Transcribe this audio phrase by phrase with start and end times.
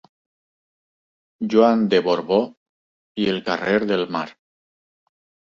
[1.55, 2.39] Joan de Borbó
[3.25, 4.27] i el carrer del Mar.